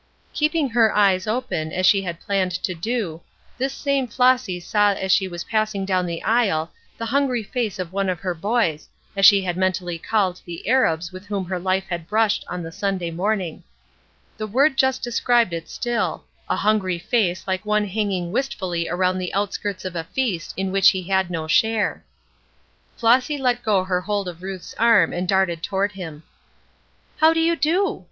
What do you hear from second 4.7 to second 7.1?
as she was passing down the aisle the